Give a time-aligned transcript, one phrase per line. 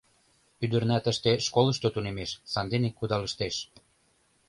[0.63, 3.55] —Ӱдырна тыште школышто тунемеш, сандене кудалыштеш.